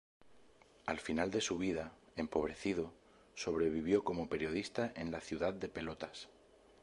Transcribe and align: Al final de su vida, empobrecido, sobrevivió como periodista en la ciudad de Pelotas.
Al 0.87 0.99
final 0.99 1.29
de 1.29 1.41
su 1.41 1.59
vida, 1.59 1.91
empobrecido, 2.15 2.91
sobrevivió 3.35 4.03
como 4.03 4.29
periodista 4.29 4.91
en 4.95 5.11
la 5.11 5.21
ciudad 5.21 5.53
de 5.53 5.67
Pelotas. 5.69 6.27